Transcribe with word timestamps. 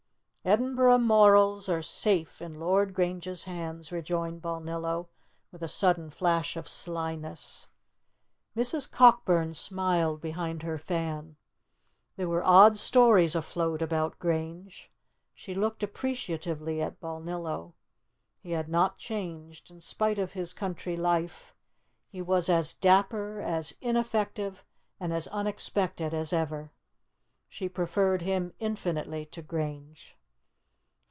"Edinburgh 0.43 0.97
morals 0.97 1.69
are 1.69 1.83
safe 1.83 2.41
in 2.41 2.59
Lord 2.59 2.95
Grange's 2.95 3.43
hands," 3.43 3.91
rejoined 3.91 4.41
Balnillo, 4.41 5.05
with 5.51 5.61
a 5.61 5.67
sudden 5.67 6.09
flash 6.09 6.57
of 6.57 6.67
slyness. 6.67 7.67
Mrs. 8.57 8.91
Cockburn 8.91 9.53
smiled 9.53 10.19
behind 10.19 10.63
her 10.63 10.79
fan. 10.79 11.35
There 12.15 12.27
were 12.27 12.43
odd 12.43 12.75
stories 12.75 13.35
afloat 13.35 13.83
about 13.83 14.17
Grange. 14.17 14.89
She 15.35 15.53
looked 15.53 15.83
appreciatively 15.83 16.81
at 16.81 16.99
Balnillo. 16.99 17.73
He 18.39 18.49
had 18.53 18.67
not 18.67 18.97
changed, 18.97 19.69
in 19.69 19.79
spite 19.79 20.17
of 20.17 20.31
his 20.31 20.53
country 20.53 20.97
life; 20.97 21.53
he 22.09 22.19
was 22.23 22.49
as 22.49 22.73
dapper, 22.73 23.39
as 23.41 23.77
ineffective, 23.79 24.63
and 24.99 25.13
as 25.13 25.27
unexpected 25.27 26.15
as 26.15 26.33
ever. 26.33 26.71
She 27.47 27.69
preferred 27.69 28.23
him 28.23 28.53
infinitely 28.57 29.27
to 29.27 29.43
Grange. 29.43 30.17